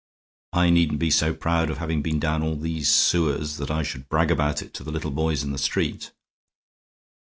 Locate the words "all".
2.41-2.55